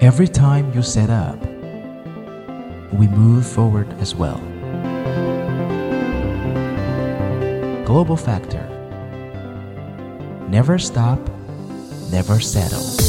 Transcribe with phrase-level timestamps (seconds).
[0.00, 1.42] Every time you set up,
[2.92, 4.38] we move forward as well.
[7.84, 8.64] Global Factor
[10.48, 11.18] Never stop,
[12.12, 13.07] never settle.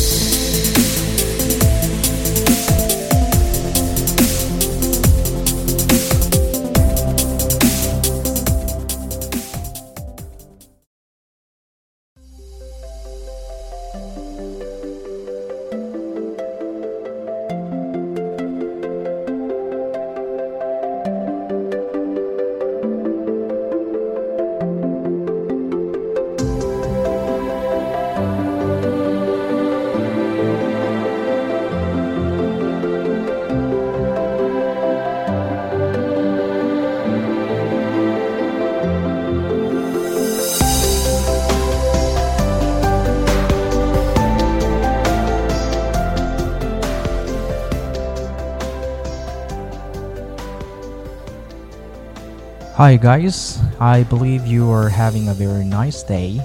[52.89, 53.61] Hi, guys.
[53.79, 56.41] I believe you are having a very nice day.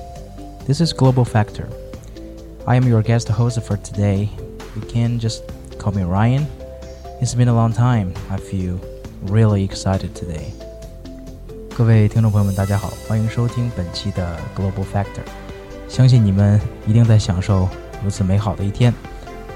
[0.67, 1.67] This is Global Factor.
[2.67, 4.29] I am your guest host for today.
[4.75, 5.43] You can just
[5.79, 6.45] call me Ryan.
[7.21, 8.13] It's been a long time.
[8.29, 8.79] I feel
[9.27, 10.53] really excited today.
[11.75, 15.23] 各位听众朋友们，大家好，欢迎收听本期的 Global Factor。
[15.87, 17.67] 相信你们一定在享受
[18.03, 18.93] 如此美好的一天。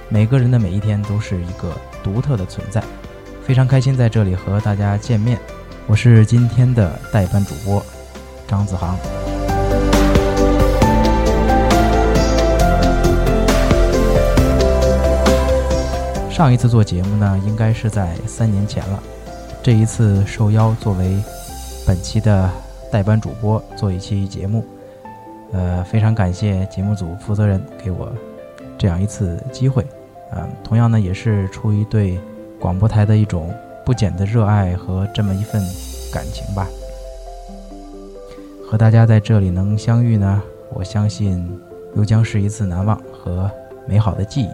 [0.09, 2.83] 每个人的每一天都是一个独特的存在。
[3.43, 5.37] 非常开心在这里和大家见面。
[5.90, 7.82] 我是今天的代班主播
[8.46, 8.94] 张子航。
[16.30, 19.02] 上一次做节目呢，应该是在三年前了。
[19.62, 21.16] 这一次受邀作为
[21.86, 22.50] 本期的
[22.92, 24.62] 代班主播做一期节目，
[25.52, 28.12] 呃，非常感谢节目组负责人给我
[28.76, 29.86] 这样一次机会。
[30.32, 32.20] 嗯，同样呢，也是出于对
[32.60, 33.50] 广播台的一种。
[33.88, 35.62] 不减的热爱和这么一份
[36.12, 36.68] 感情吧，
[38.62, 40.42] 和大家在这里能相遇呢，
[40.74, 41.58] 我相信
[41.96, 43.50] 又将是一次难忘和
[43.86, 44.50] 美好的记忆。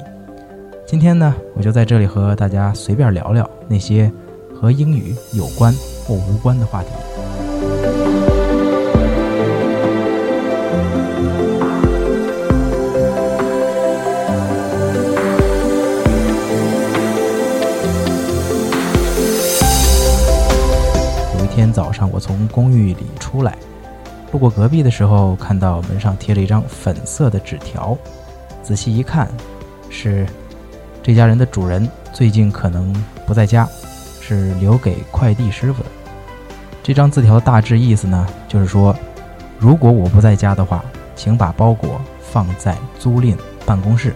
[0.87, 4.09] 今天呢，我就在这里和大家随便聊聊那些
[4.55, 5.75] 和英语有关
[6.07, 6.91] 或无关的话题。
[21.75, 23.59] 早上，我从公寓里出来，
[24.31, 27.99] 路过隔壁的时候，看到门上贴了一张粉色的纸条。
[28.63, 29.29] 仔细一看，
[29.91, 30.25] 是
[31.03, 32.95] 这家人的主人最近可能
[33.27, 33.69] 不在家，
[34.21, 35.89] 是留给快递师傅的。
[36.81, 38.95] 这张字条大致意思呢，就是说，
[39.59, 40.85] 如果我不在家的话，
[41.17, 43.37] 请把包裹放在租赁
[43.67, 44.15] 办公室。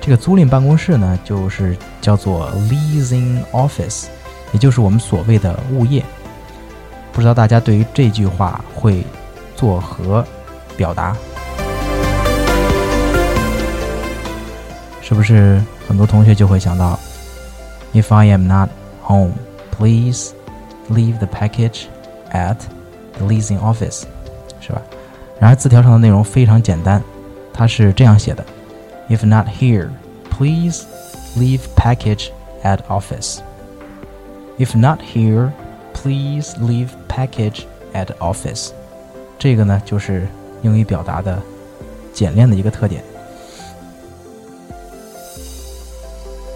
[0.00, 4.06] 这个租赁办公室呢，就是叫做 leasing office。
[4.50, 6.02] 也就是我们所谓的物业，
[7.18, 9.04] 不知道大家对于这句话会
[9.56, 10.24] 作何
[10.76, 11.16] 表达？
[15.02, 16.96] 是不是很多同学就会想到
[17.92, 18.68] ，If I am not
[19.04, 19.32] home,
[19.76, 20.32] please
[20.88, 21.86] leave the package
[22.30, 22.58] at
[23.16, 24.04] the leasing office，
[24.60, 24.80] 是吧？
[25.40, 27.02] 然而字条上的内容非常简单，
[27.52, 28.46] 它是这样写的
[29.08, 29.88] ：If not here,
[30.30, 30.84] please
[31.36, 32.28] leave package
[32.62, 33.38] at office。
[34.56, 35.50] If not here,
[35.92, 37.62] please leave package
[37.92, 38.70] at office。
[39.38, 40.26] 这个呢，就是
[40.62, 41.40] 英语表达的
[42.12, 43.02] 简练的一个特点。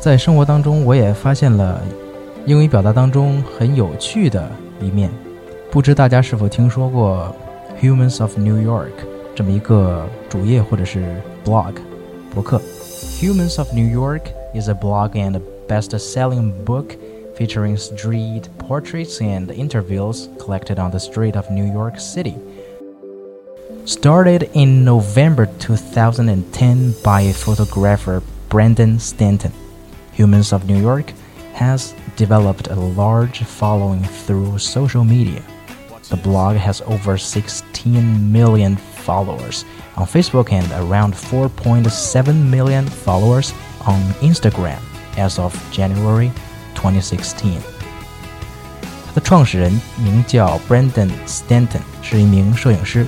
[0.00, 1.80] 在生活当中，我也发现了
[2.44, 4.50] 英语表达当中很有趣的
[4.80, 5.08] 一面。
[5.70, 7.34] 不知大家是否听说过
[7.82, 8.86] 《Humans of New York》
[9.34, 11.04] 这么一个主页或者是
[11.44, 11.74] blog
[12.34, 12.58] 博客？
[13.22, 14.22] 《Humans of New York》
[14.60, 16.96] is a blog and best-selling book
[17.38, 22.34] featuring street portraits and interviews collected on the street of New York City.
[23.84, 29.52] Started in November 2010 by photographer Brandon Stanton,
[30.14, 31.12] Humans of New York
[31.52, 35.42] has developed a large following through social media.
[36.08, 39.66] The blog has over 16 million followers
[39.98, 43.52] on Facebook and around 4.7 million followers
[43.84, 44.00] on
[44.30, 44.80] Instagram
[45.18, 46.32] as of January
[46.74, 47.60] 2016，
[49.14, 53.06] 的创始人名叫 Brandon Stanton，是一名摄影师。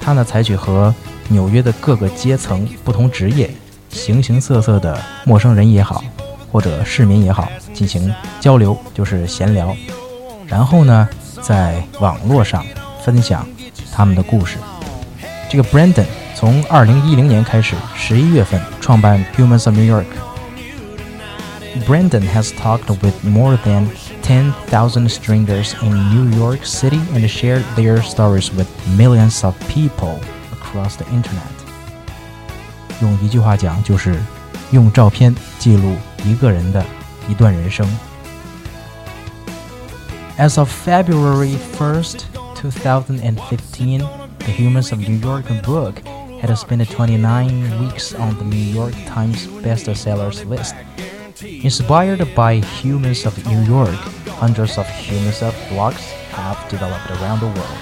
[0.00, 0.94] 他呢，采取和
[1.28, 3.50] 纽约的各个阶层、不同职业、
[3.90, 6.02] 形形色色的陌生人也好，
[6.50, 9.76] 或者市民也好，进行交流，就是闲聊。
[10.46, 11.08] 然后呢，
[11.42, 12.64] 在网络上
[13.04, 13.46] 分享
[13.92, 14.56] 他们的故事。
[15.50, 20.06] 这个 Brandon 从2010年开始，十一月份创办 Humans of New York。
[21.86, 23.86] Brandon has talked with more than
[24.27, 28.67] 10,000 strangers in New York City and shared their stories with
[28.97, 30.19] millions of people
[30.51, 31.51] across the internet.
[33.01, 34.15] 用一句话讲，就是
[34.71, 35.95] 用照片记录
[36.25, 36.83] 一个人的
[37.27, 37.87] 一段人生。
[40.37, 42.21] As of February 1st,
[42.55, 43.99] 2015,
[44.39, 45.95] the Humans of New York book
[46.41, 50.73] had spent 29 weeks on the New York Times bestsellers list.
[51.41, 53.99] Inspired by Humans of New York,
[54.40, 56.02] hundreds of Humans of blogs
[56.34, 57.78] have developed around the world.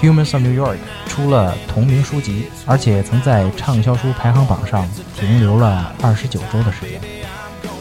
[0.00, 7.00] Humans of New York 出了同名书籍，而且曾在畅销书排行榜上停留了二十九周的时间。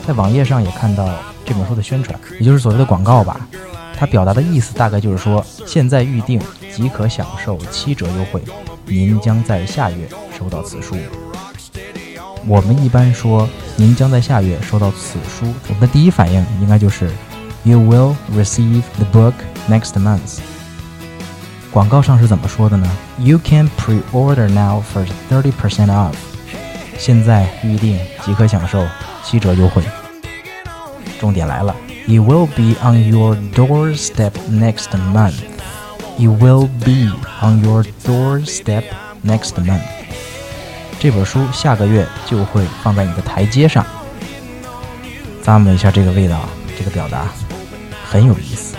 [0.06, 1.08] 在网页上也看到
[1.46, 3.40] 这本书的宣传，也就是所谓的广告吧。
[3.98, 6.42] 它表达的意思大概就是说，现在预定
[6.74, 8.42] 即可享受七折优惠，
[8.86, 10.96] 您将在下月收到此书。
[12.48, 13.48] 我们一般说
[13.79, 17.11] 您将在下月收到此书，我们的第一反应应该就是
[17.65, 19.35] You will receive the book
[19.69, 20.39] next month。
[21.71, 22.89] 广告上是怎么说的呢？
[23.19, 26.15] You can pre-order now for thirty percent off。
[26.97, 28.87] 现在预定即可享受
[29.25, 29.83] 七折优惠。
[31.19, 31.75] 重点来了，
[32.06, 37.11] It will be on your doorstep next month。It will be
[37.43, 38.85] on your doorstep
[39.25, 39.98] next month。
[41.00, 43.86] 这本书下个月就会放在你的台阶上。
[45.44, 46.42] 咂摸一下这个味道，
[46.78, 47.25] 这个表达
[48.06, 48.75] 很有意思。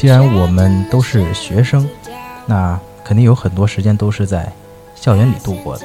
[0.00, 1.86] 既然我们都是学生，
[2.46, 4.50] 那肯定有很多时间都是在
[4.94, 5.84] 校园里度过的，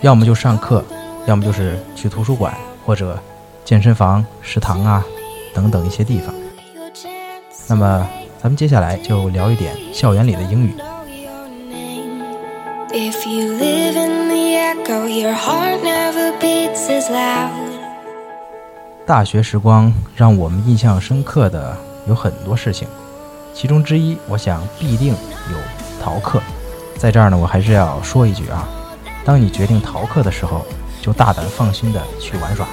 [0.00, 0.82] 要么就上课，
[1.26, 2.56] 要么就是去图书馆
[2.86, 3.18] 或者
[3.66, 5.04] 健身房、食堂啊
[5.52, 6.34] 等等一些地方。
[7.68, 8.08] 那么，
[8.42, 10.74] 咱们接下来就聊一点校园里的英语。
[12.94, 17.50] If you live in the echo, your heart never beats as loud.
[19.04, 21.76] 大学时光让我们印象深刻的
[22.06, 22.88] 有很多事情，
[23.54, 25.58] 其中之一，我想必定有
[26.02, 26.40] 逃课。
[26.96, 28.68] 在这儿呢，我还是要说一句啊，
[29.24, 30.64] 当你决定逃课的时候，
[31.00, 32.66] 就大胆放心的去玩耍，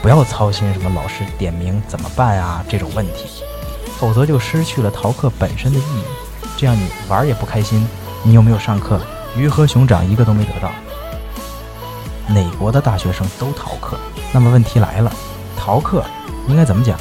[0.00, 3.42] 不要操心什么老师点名怎么办啊这种问题，
[3.98, 6.02] 否则就失去了逃课本身的意义。
[6.56, 7.86] 这样你玩也不开心，
[8.22, 9.00] 你又没有上课，
[9.36, 10.70] 鱼和熊掌一个都没得到。
[12.28, 13.98] 哪国的大学生都逃课，
[14.32, 15.12] 那么问题来了。
[15.56, 16.04] 逃课
[16.48, 16.96] 应该怎么讲？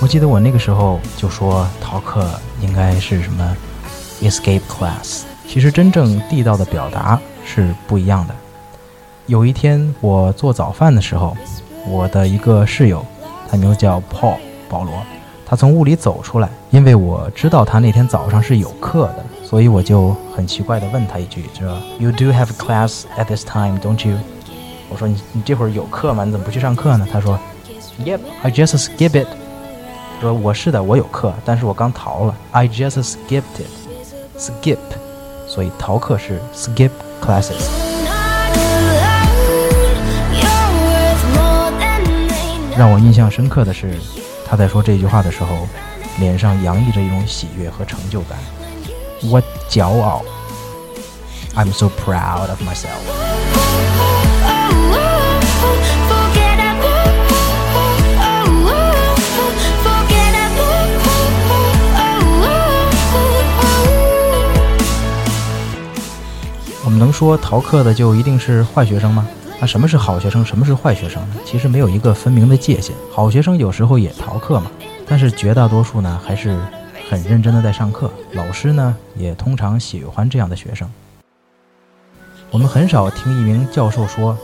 [0.00, 2.26] 我记得我那个时候就说逃课
[2.60, 3.56] 应该是什么
[4.22, 5.22] escape class。
[5.46, 8.34] 其实真正地道的表达是不一样的。
[9.26, 11.36] 有一天我做早饭的时候，
[11.86, 13.04] 我的一个室友，
[13.48, 14.36] 他名字叫 Paul
[14.68, 14.94] 保罗，
[15.44, 24.16] 他从屋里走出来，因为我知道他那天早上是有课的，所以我就很奇怪地问他一句：“说 You do have class at this time, don't you？”
[24.88, 26.24] 我说：“你你这会儿有课吗？
[26.24, 27.38] 你怎么不去上课呢？”他说。
[28.02, 29.28] Yep, I just skip it。
[30.20, 32.34] 说我是的，我有课，但是我刚逃了。
[32.50, 33.70] I just skipped it.
[34.38, 34.76] Skip，
[35.48, 36.90] 所以逃课是 skip
[37.22, 37.68] classes。
[42.76, 43.98] 让我印象深刻的是，
[44.46, 45.66] 他在说这句话的时候，
[46.18, 48.38] 脸上洋溢着一种喜悦和成就感。
[49.22, 50.22] 我骄傲
[51.54, 54.09] ，I'm so proud of myself。
[66.90, 69.24] 我们能说逃课的就一定是坏学生吗？
[69.60, 71.36] 那什么是好学生，什么是坏学生呢？
[71.44, 72.92] 其实没有一个分明的界限。
[73.12, 74.72] 好学生有时候也逃课嘛，
[75.06, 76.58] 但是绝大多数呢还是
[77.08, 78.10] 很认真的在上课。
[78.32, 80.90] 老师呢也通常喜欢这样的学生。
[82.50, 84.36] 我们很少听一名教授说：“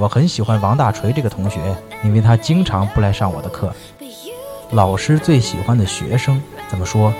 [0.00, 1.60] 我很喜欢王大锤这个同学，
[2.02, 3.70] 因为他经常不来上我的课。”
[4.72, 7.12] 老师最喜欢的学生怎么说？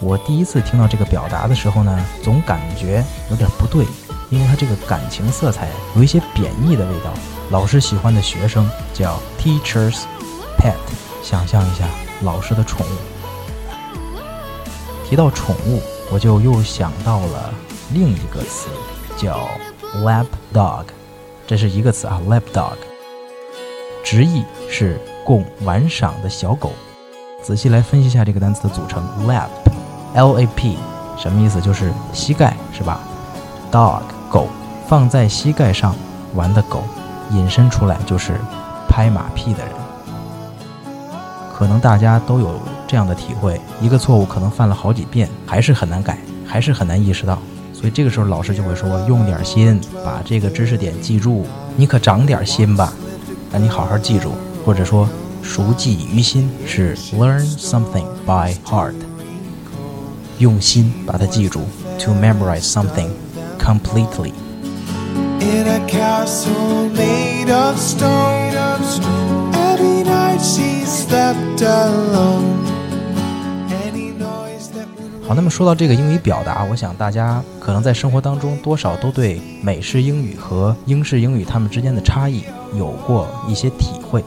[0.00, 3.86] 我第一次听到这个表达的时候呢，总感觉有点不对，
[4.30, 7.12] 因为它这个感情色彩有一些贬义的味道。
[7.50, 10.02] 老师喜欢的学生叫 teacher's
[10.58, 10.74] pet，
[11.22, 11.86] 想象一下
[12.22, 12.90] 老师的宠物。
[15.08, 17.52] 提到宠物，我就又想到了
[17.92, 18.68] 另一个词，
[19.16, 19.48] 叫
[20.02, 20.84] lap dog。
[21.46, 22.76] 这是一个词啊，lap dog，
[24.02, 26.72] 直译是供玩赏的小狗。
[27.42, 29.48] 仔细来分析一下这个单词的组成，lap
[30.14, 30.78] L A P，
[31.18, 31.60] 什么意思？
[31.60, 33.00] 就是膝盖，是吧
[33.70, 34.48] ？dog，狗，
[34.88, 35.94] 放在膝盖上
[36.34, 36.84] 玩的狗，
[37.32, 38.34] 引申出来就是
[38.88, 39.72] 拍马屁的人。
[41.52, 47.38] 可能大家都有这样的体会：一个错误可能犯了好几遍，还是很难改，还是很难意识到。
[47.72, 51.44] 所以这个时候老师就会说：“用点心，把这个知识点记住。
[51.76, 52.92] 你可长点心吧，
[53.50, 54.30] 那你好好记住，
[54.64, 55.08] 或者说。”
[55.44, 58.94] 熟记于心是 learn something by heart，
[60.38, 61.60] 用心把它记住
[61.98, 63.08] ，to memorize something
[63.58, 64.32] completely。
[65.40, 68.52] In a castle made of stone,
[69.52, 72.62] every night she slept alone.
[75.26, 82.44] 好，那么说到这个英语表达，我想大家可能在生活当中多少都对美式英语和英式英语它们之间的差异
[82.76, 84.22] 有过一些体会。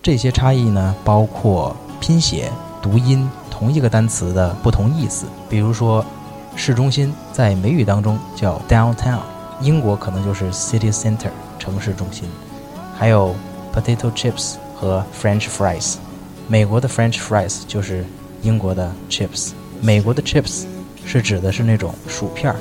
[0.00, 2.48] 这些差异呢，包括拼写、
[2.80, 5.26] 读音，同一个单词的不同意思。
[5.48, 6.04] 比如说，
[6.54, 9.18] 市中心在美语当中叫 downtown，
[9.60, 12.28] 英国可能就是 city center，城市中心。
[12.96, 13.34] 还有
[13.74, 15.96] potato chips 和 French fries，
[16.46, 18.04] 美国的 French fries 就是
[18.42, 19.50] 英国的 chips。
[19.80, 20.62] 美国的 chips
[21.04, 22.56] 是指的是那种薯片儿。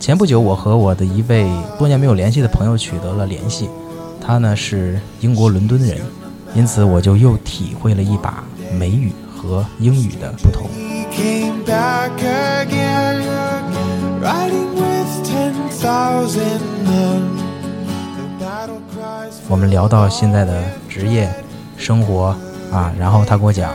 [0.00, 3.68] 前不久，我和我的一位多年没有联系的朋友取得了联系，
[4.20, 6.00] 他呢是英国伦敦人，
[6.55, 8.43] 因此我就又体会了一把
[8.77, 10.69] 美语和英语的不同。
[19.47, 21.29] 我们聊到现在的职业
[21.77, 22.35] 生活
[22.71, 23.71] 啊，然后他给我讲，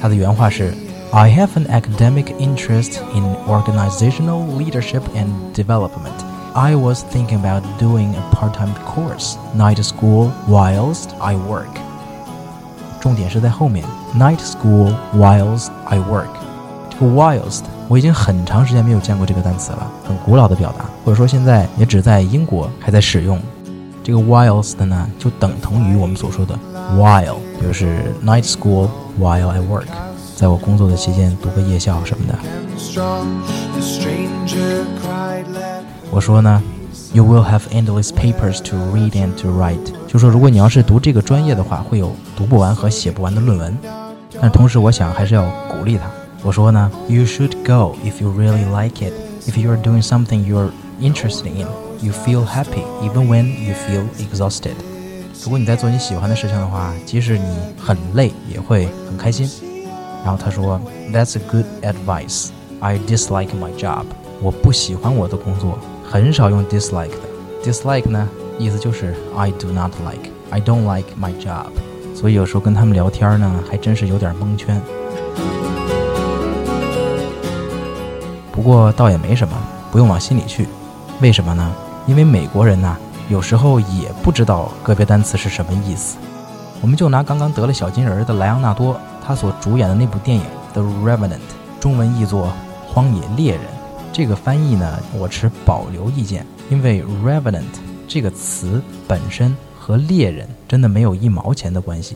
[0.00, 0.72] 他的原话是。
[1.10, 6.12] I have an academic interest in organizational leadership and development.
[6.52, 11.70] I was thinking about doing a part-time course, night school, whilst I work.
[13.03, 13.83] 重点是在后面
[14.15, 16.29] ，night school whilst I work。
[16.89, 23.37] 这个 whilst 我已经很长时间没有见过这个单词了，很古老的表达，或者说现在也只在英国还在使用。
[24.05, 26.57] 这个 whilst 呢，就等同于我们所说的
[26.97, 28.87] while，就是 night school
[29.19, 29.87] while I work。
[30.37, 32.39] 在我工作的期间读个夜校什么的。
[36.09, 36.63] 我说呢
[37.12, 39.92] ，You will have endless papers to read and to write。
[40.06, 43.76] 就说如果你要是读这个专业的话，会有读不完和写不完的论文。
[44.40, 46.04] 但同时，我想还是要鼓励他。
[46.42, 49.12] 我说呢，You should go if you really like it.
[49.46, 51.66] If you are doing something you're interested in,
[52.00, 54.74] you feel happy even when you feel exhausted.
[55.42, 57.44] 如果你在做你喜欢的事情的话，即使你
[57.78, 59.48] 很累，也会很开心。
[60.24, 60.80] 然后他说，
[61.12, 62.48] That's a good advice.
[62.80, 64.04] I dislike my job.
[64.40, 65.78] 我不喜欢我的工作，
[66.09, 67.17] 很少用 dislike 的。
[67.63, 68.27] dislike 呢，
[68.59, 70.31] 意思就是 I do not like.
[70.49, 71.67] I don't like my job.
[72.15, 74.79] 所以有时候跟他们聊天呢，还真是有点蒙圈。
[78.51, 79.57] 不过倒也没什么，
[79.91, 80.67] 不用往心里去。
[81.21, 81.71] 为什么呢？
[82.05, 82.95] 因为美国人呐，
[83.29, 86.17] 有时候也不知道个别单词是什么意思。
[86.81, 88.95] 我们就拿刚刚得了小金人的莱昂纳多。
[89.25, 90.43] 他所主演的那部电影
[90.73, 91.29] 《The Revenant》，
[91.79, 92.47] 中文译作
[92.93, 93.61] 《荒野猎人》，
[94.13, 97.63] 这个翻译呢，我持保留意见，因为 “revenant”
[98.07, 102.15] 这个词本身和猎人真的没有一毛钱的关系。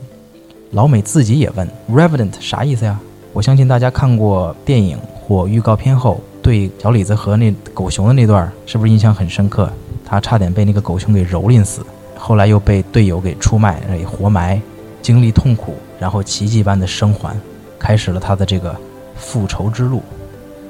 [0.69, 2.99] 老美自己也问 “revenant” 啥意思呀？
[3.33, 9.67] 我相信大家看过电影或预告片后，对小李子和那狗熊的那段是不是印象很深刻？
[10.05, 11.81] 他差点被那个狗熊给蹂躏死，
[12.15, 14.61] 后来又被队友给出卖，给活埋。
[15.01, 17.35] 经历痛苦，然后奇迹般的生还，
[17.79, 18.75] 开始了他的这个
[19.15, 20.03] 复仇之路。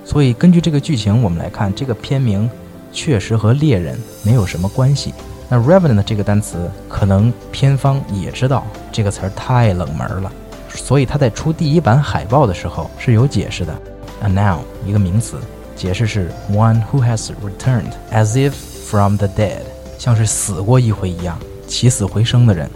[0.08, 2.50] 所以，根据这个剧情，我们来看，这个片名
[2.94, 5.14] 确实和猎人没有什么关系。
[5.50, 10.32] 那 revenant 这个单词，可能片方也知道这个词儿太冷门了，
[10.70, 13.78] 所以他在出第一版海报的时候是有解释的。
[14.22, 15.36] A noun 一个名词，
[15.76, 18.54] 解释是 one who has returned as if
[18.90, 19.60] from the dead，
[20.00, 21.38] 像是死过一回一样，
[21.68, 22.70] 起死回生的人。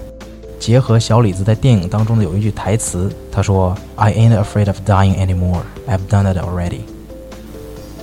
[0.59, 5.61] 结合小李子在电影当中的有一句台词，他说：“I ain't afraid of dying anymore.
[5.87, 6.81] I've done it already.”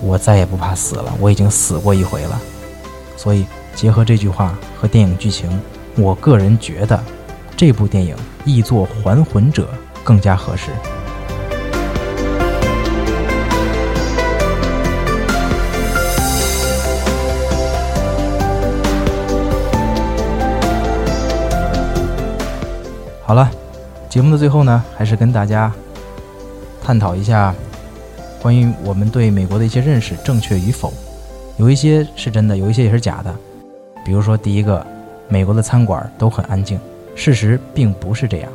[0.00, 2.40] 我再也不怕死了，我已经死过一回了。
[3.16, 5.50] 所以结合这句话和电影剧情，
[5.96, 7.02] 我个人觉得
[7.56, 8.14] 这部电影
[8.44, 9.64] 译作《还魂者》
[10.04, 10.70] 更加合适。
[23.24, 23.50] 好了，
[24.08, 25.70] 节目的最后呢，还是跟大家
[26.82, 27.54] 探讨一下
[28.42, 30.92] 关于我们对美国的一些认识正确与否。
[31.56, 33.34] 有一些是真的，有一些也是假的。
[34.04, 34.86] 比如说，第一个，
[35.28, 36.78] 美国的餐馆都很安静，
[37.14, 38.50] 事实并不是这样。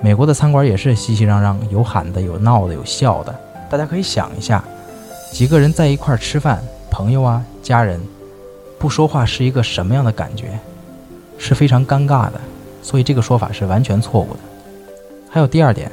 [0.00, 3.34] 美国的餐馆也是熙熙攘攘，有喊的，有闹的，有笑的。
[3.70, 4.62] 大家可以想一下，
[5.32, 8.00] 几个人在一块儿吃饭，朋友啊，家人，
[8.78, 10.58] 不说话是一个什么样的感觉？
[11.38, 12.34] 是非常尴尬的。
[12.82, 14.40] 所以这个说法是完全错误的。
[15.28, 15.90] 还有第二点，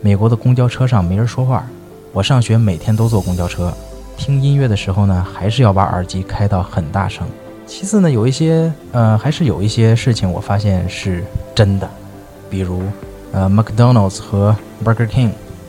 [0.00, 1.66] 美国的公交车上没人说话。
[2.16, 3.70] 我上学每天都坐公交车，
[4.16, 7.28] 听音乐的时候呢，还是要把耳机开到很大声。
[7.66, 11.22] 其次呢，有一些呃，还是有一些事情我发现是
[11.54, 11.86] 真的，
[12.48, 12.80] 比如
[13.32, 15.28] 呃，McDonald's 和 Burger King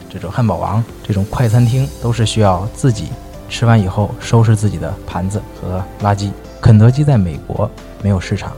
[0.10, 3.10] 这种汉堡王这种快餐厅都是需要自己
[3.50, 6.32] 吃完以后收拾自己的盘子和垃圾。
[6.62, 7.70] 肯德基在美国
[8.02, 8.54] 没有市场，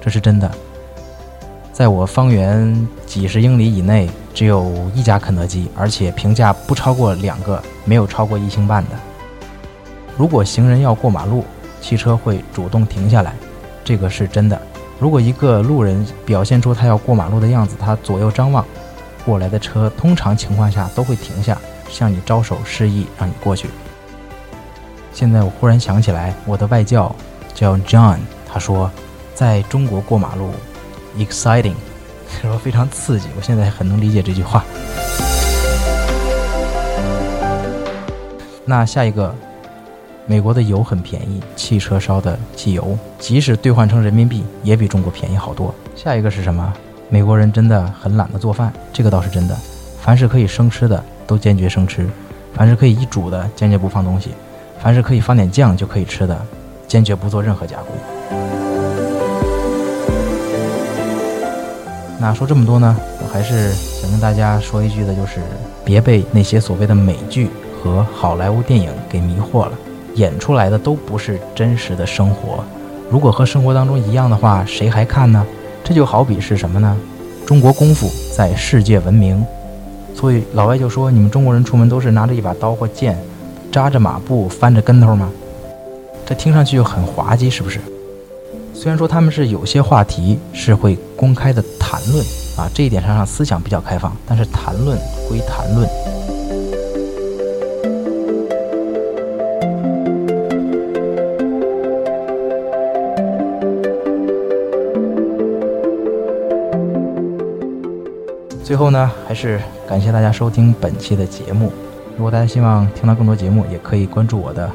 [0.00, 0.50] 这是真的。
[1.74, 8.90] 在我方圆几十英里以内，只有一家肯德基，而且评价不超过两个，没有超过一星半的。
[10.16, 11.44] 如果行人要过马路，
[11.80, 13.34] 汽车会主动停下来，
[13.82, 14.56] 这个是真的。
[15.00, 18.64] 如果一个路人表现出他要过马路的样子，他左右张望，
[19.26, 23.68] 过来的车通常情况下都会停下，向你招手示意，让你过去。
[25.12, 27.12] 现在我忽然想起来，我的外教
[27.52, 28.88] 叫 John，他说，
[29.34, 30.50] 在中国过马路。
[31.18, 31.74] Exciting，
[32.40, 33.28] 说非常刺激。
[33.36, 34.64] 我现在很能理解这句话。
[38.64, 39.34] 那下一个，
[40.26, 45.72] 美国的油很便宜，汽车烧的汽油，即使兑换成人民币，也比中国便宜好多。
[45.94, 46.72] 下一个是什么？
[47.08, 49.56] 美国人真的很懒得做饭，这个倒是真的。
[50.00, 52.02] 凡是可以生吃的，都坚决生吃；
[52.54, 54.30] 凡是可以一煮的，坚决不放东西；
[54.80, 56.44] 凡是可以放点酱就可以吃的，
[56.88, 57.94] 坚决不做任何加工。
[62.20, 65.40] 那说这么多呢，我还是想跟大家说一句的，就是
[65.84, 67.50] 别被那些所谓的美剧
[67.82, 69.72] 和好莱坞电影给迷惑了，
[70.14, 72.64] 演出来的都不是真实的生活。
[73.10, 75.44] 如果和生活当中一样的话，谁还看呢？
[75.82, 76.96] 这就好比是什么呢？
[77.44, 79.44] 中国功夫在世界闻名，
[80.14, 83.18] 所以老外就说你们中国人出门都是拿着一把刀或剑，
[83.70, 85.30] 扎着马步，翻着跟头吗？
[86.24, 87.80] 这听上去就很滑稽，是不是？
[88.84, 91.64] 虽然说他们是有些话题是会公开的。
[91.78, 92.22] 谈论
[92.58, 95.88] 啊，这一点上上思想比较开放，但是谈论归谈论。
[108.62, 111.72] 最后呢，还是感谢大家收听本期的节目。
[112.18, 114.70] 如果大家希望听到更多节目，也可以关注我的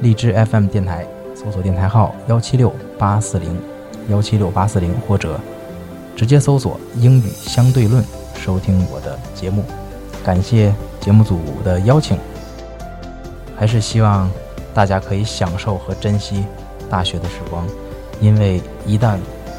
[0.00, 1.06] 荔枝 FM 电台，
[1.38, 3.56] 搜索电台号幺七六八四零
[4.08, 5.38] 幺七六八四零或者。
[6.16, 9.62] 直接搜索“英语相对论”收听我的节目，
[10.24, 12.18] 感谢节目组的邀请。
[13.56, 14.28] 还是希望
[14.74, 16.44] 大家可以享受和珍惜
[16.90, 17.64] 大学的时光，
[18.20, 19.16] 因为一旦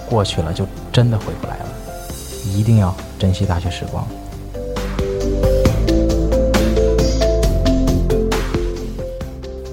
[0.10, 1.66] 过去了，就真的回不来了。
[2.44, 4.06] 一定要珍惜大学时光。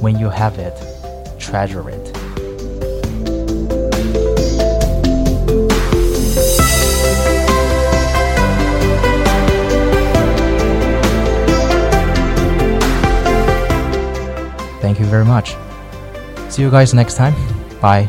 [0.00, 0.95] When you have it,
[1.46, 2.12] treasure it.
[14.80, 15.56] Thank you very much.
[16.48, 17.34] See you guys next time.
[17.80, 18.08] Bye.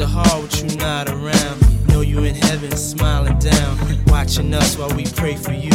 [0.00, 1.88] Kinda hard with you not around.
[1.88, 5.72] Know you in heaven smiling down, watching us while we pray for you.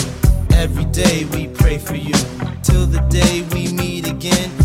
[0.51, 2.15] Every day we pray for you,
[2.63, 4.64] till the day we meet again.